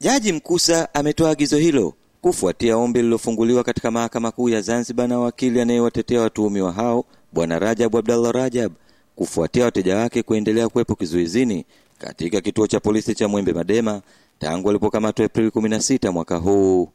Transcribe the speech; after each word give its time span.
Jaji 0.00 0.32
Mkusa 0.32 0.94
ametoa 0.94 1.30
agizo 1.30 1.56
hilo 1.58 1.94
kufuatia 2.20 2.76
ombi 2.76 2.98
lililofunguliwa 2.98 3.64
katika 3.64 3.90
mahakama 3.90 4.30
kuu 4.30 4.48
ya 4.48 4.60
Zanzibar 4.60 5.08
na 5.08 5.18
wakili 5.18 5.60
anayewatetea 5.60 6.20
watuhumiwa 6.20 6.72
hao 6.72 7.04
Bwana 7.32 7.58
Rajab 7.58 7.96
Abdallah 7.96 8.32
Rajab 8.32 8.72
kufuatia 9.16 9.64
wateja 9.64 9.96
wake 9.96 10.22
kuendelea 10.22 10.68
kuwepo 10.68 10.94
kizuizini 10.94 11.64
katika 11.98 12.40
kituo 12.40 12.66
cha 12.66 12.80
polisi 12.80 13.14
cha 13.14 13.28
Mwembe 13.28 13.52
Madema 13.52 14.02
tangu 14.38 14.66
walipokamatwa 14.66 15.26
Aprili 15.26 15.48
16 15.48 16.10
mwaka 16.12 16.36
huu. 16.36 16.88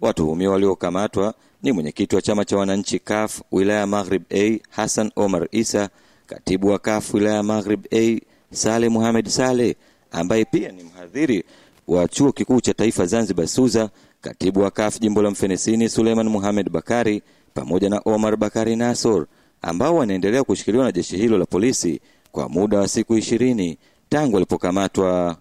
Watuhumiwa 0.00 0.52
waliokamatwa 0.52 1.34
ni 1.62 1.72
mwenyekiti 1.72 2.16
wa 2.16 2.22
chama 2.22 2.44
cha 2.44 2.56
wananchi 2.56 2.98
CUF 2.98 3.40
wilaya 3.52 3.80
ya 3.80 3.86
Maghrib 3.86 4.22
A 4.34 4.60
Hassan 4.70 5.10
Omar 5.16 5.48
Isa, 5.50 5.88
katibu 6.26 6.68
wa 6.68 6.78
CUF 6.78 7.14
wilaya 7.14 7.36
ya 7.36 7.42
Maghrib 7.42 7.86
A 7.92 8.20
Saleh 8.52 8.90
Mohamed 8.90 9.28
Saleh 9.28 9.74
ambaye 10.10 10.44
pia 10.44 10.72
ni 10.72 10.82
mhadhiri 10.82 11.44
wa 11.88 12.08
chuo 12.08 12.32
kikuu 12.32 12.60
cha 12.60 12.74
taifa 12.74 13.06
Zanzibar 13.06 13.48
SUZA, 13.48 13.90
katibu 14.20 14.60
wa 14.60 14.70
KAF 14.70 15.00
jimbo 15.00 15.22
la 15.22 15.30
Mfenesini 15.30 15.88
Suleiman 15.88 16.28
Mohamed 16.28 16.70
Bakari 16.70 17.22
pamoja 17.54 17.88
na 17.88 18.00
Omar 18.04 18.36
Bakari 18.36 18.76
Nasor 18.76 19.26
ambao 19.62 19.96
wanaendelea 19.96 20.44
kushikiliwa 20.44 20.84
na 20.84 20.92
jeshi 20.92 21.16
hilo 21.16 21.38
la 21.38 21.44
polisi 21.46 22.00
kwa 22.32 22.48
muda 22.48 22.78
wa 22.78 22.88
siku 22.88 23.16
ishirini 23.16 23.78
tangu 24.08 24.34
walipokamatwa. 24.34 25.36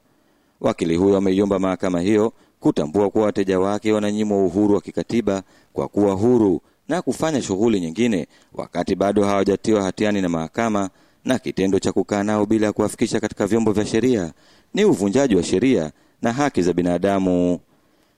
Wakili 0.62 0.96
huyo 0.96 1.18
ameiomba 1.18 1.60
mahakama 1.60 2.02
hiyo 2.02 2.34
kutambua 2.60 3.10
kuwa 3.10 3.26
wateja 3.26 3.60
wake 3.60 3.92
wananyimwa 3.92 4.46
uhuru 4.46 4.76
wa 4.76 4.82
kikatiba 4.82 5.44
kwa 5.74 5.88
kuwa 5.88 6.14
huru 6.14 6.62
na 6.88 7.02
kufanya 7.02 7.42
shughuli 7.42 7.80
nyingine 7.82 8.28
wakati 8.54 8.96
bado 8.96 9.24
hawajatiwa 9.26 9.84
hatiani 9.84 10.22
na 10.22 10.30
mahakama, 10.30 10.90
na 11.26 11.40
kitendo 11.40 11.80
cha 11.80 11.92
kukaa 11.92 12.24
nao 12.24 12.46
bila 12.46 12.68
ya 12.68 12.74
kuwafikisha 12.74 13.20
katika 13.20 13.48
vyombo 13.48 13.72
vya 13.72 13.86
sheria 13.86 14.34
ni 14.74 14.86
uvunjaji 14.86 15.36
wa 15.36 15.44
sheria 15.44 15.92
na 16.24 16.34
haki 16.34 16.62
za 16.62 16.74
binadamu. 16.74 17.60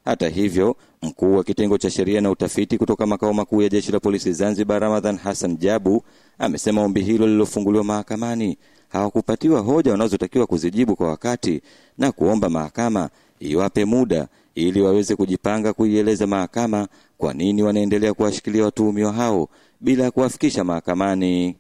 Hata 0.06 0.30
hivyo, 0.30 0.76
mkuu 1.02 1.36
wa 1.36 1.44
kitengo 1.44 1.78
cha 1.78 1.90
sheria 1.90 2.22
na 2.22 2.32
utafiti 2.32 2.78
kutoka 2.78 3.06
makao 3.06 3.34
makuu 3.34 3.62
ya 3.62 3.70
jeshi 3.70 3.92
la 3.92 4.00
polisi 4.00 4.34
Zanzibar, 4.34 4.82
Ramadhan 4.82 5.18
Hassan 5.18 5.58
Jabu, 5.58 6.04
amesema 6.40 6.82
ombi 6.84 7.02
hilo 7.02 7.26
lililofunguliwa 7.28 7.84
mahakamani 7.84 8.58
hawakupatiwa 8.90 9.60
hoja 9.62 9.92
wanazotakiwa 9.92 10.46
kuzijibu 10.48 10.96
kwa 10.96 11.08
wakati 11.10 11.62
na 11.98 12.12
kuomba 12.12 12.50
mahakama 12.50 13.10
iwape 13.40 13.86
muda 13.86 14.28
ili 14.56 14.82
waweze 14.82 15.16
kujipanga 15.16 15.74
kuieleza 15.74 16.28
mahakama 16.28 16.88
kwa 17.18 17.34
nini 17.34 17.64
wanaendelea 17.64 18.14
kuwashikilia 18.14 18.66
watuhumiwa 18.66 19.14
hao 19.14 19.50
bila 19.82 20.04
ya 20.04 20.12
kuwafikisha 20.12 20.64
mahakamani. 20.64 21.56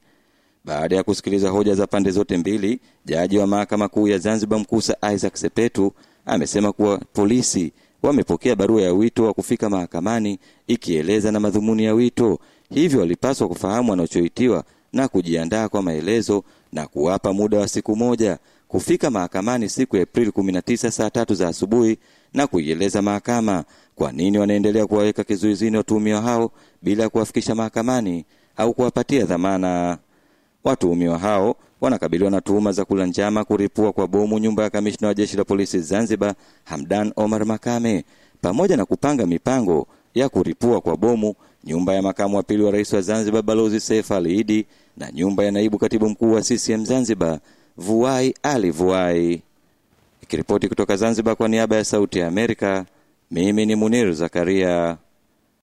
Baada 0.65 0.95
ya 0.95 1.03
kusikiliza 1.03 1.49
hoja 1.49 1.75
za 1.75 1.87
pande 1.87 2.11
zote 2.11 2.37
mbili, 2.37 2.79
jaji 3.05 3.37
wa 3.37 3.47
mahakama 3.47 3.87
kuu 3.87 4.07
ya 4.07 4.17
Zanzibar 4.17 4.59
Mkusa 4.59 4.97
Isaac 5.13 5.35
Sepetu 5.35 5.93
amesema 6.25 6.71
kuwa 6.71 6.97
polisi 7.13 7.71
wamepokea 8.03 8.55
barua 8.55 8.81
ya 8.81 8.93
wito 8.93 9.23
wa 9.25 9.33
kufika 9.33 9.69
mahakamani 9.69 10.39
ikieleza 10.67 11.31
na 11.31 11.39
madhumuni 11.39 11.83
ya 11.83 11.93
wito, 11.93 12.39
hivyo 12.69 12.99
walipaswa 12.99 13.47
kufahamu 13.47 13.91
wanachoitiwa 13.91 14.63
na 14.93 15.07
kujiandaa 15.07 15.69
kwa 15.69 15.81
maelezo 15.81 16.43
na 16.73 16.87
kuwapa 16.87 17.33
muda 17.33 17.57
wa 17.59 17.67
siku 17.67 17.95
moja 17.95 18.37
kufika 18.67 19.09
mahakamani 19.11 19.69
siku 19.69 19.95
ya 19.97 20.03
Aprili 20.03 20.29
19 20.31 20.89
saa 20.91 21.09
tatu 21.09 21.33
za 21.33 21.47
asubuhi 21.47 21.97
na 22.33 22.47
kuieleza 22.47 23.01
mahakama 23.01 23.63
kwa 23.95 24.11
nini 24.11 24.37
wanaendelea 24.37 24.85
kuwaweka 24.87 25.23
kizuizini 25.23 25.77
watuhumiwa 25.77 26.21
hao 26.21 26.51
bila 26.81 27.03
ya 27.03 27.09
kuwafikisha 27.09 27.55
mahakamani 27.55 28.25
au 28.57 28.73
kuwapatia 28.73 29.25
dhamana. 29.25 29.97
Watuhumiwa 30.65 31.17
hao 31.17 31.55
wanakabiliwa 31.81 32.31
na 32.31 32.41
tuhuma 32.41 32.71
za 32.71 32.85
kula 32.85 33.05
njama 33.05 33.43
kuripua 33.43 33.91
kwa 33.93 34.07
bomu 34.07 34.39
nyumba 34.39 34.63
ya 34.63 34.69
kamishna 34.69 35.07
wa 35.07 35.13
jeshi 35.13 35.37
la 35.37 35.43
polisi 35.43 35.79
Zanzibar 35.79 36.33
Hamdan 36.63 37.13
Omar 37.15 37.45
Makame 37.45 38.03
pamoja 38.41 38.77
na 38.77 38.85
kupanga 38.85 39.25
mipango 39.25 39.87
ya 40.15 40.29
kuripua 40.29 40.81
kwa 40.81 40.97
bomu 40.97 41.35
nyumba 41.63 41.93
ya 41.93 42.01
makamu 42.01 42.37
wa 42.37 42.43
pili 42.43 42.63
wa 42.63 42.71
rais 42.71 42.93
wa 42.93 43.01
Zanzibar 43.01 43.41
Balozi 43.41 43.79
Seif 43.79 44.11
Ali 44.11 44.35
Idi 44.39 44.65
na 44.97 45.11
nyumba 45.11 45.43
ya 45.43 45.51
naibu 45.51 45.77
katibu 45.77 46.09
mkuu 46.09 46.31
wa 46.31 46.41
CCM 46.41 46.85
Zanzibar 46.85 47.39
Vuai 47.77 48.33
Ali 48.43 48.71
Vuai. 48.71 49.41
Ikiripoti 50.23 50.67
kutoka 50.67 50.97
Zanzibar 50.97 51.35
kwa 51.35 51.47
niaba 51.47 51.75
ya 51.75 51.83
Sauti 51.85 52.19
ya 52.19 52.27
Amerika, 52.27 52.85
mimi 53.31 53.65
ni 53.65 53.75
Munir 53.75 54.13
Zakaria. 54.13 54.97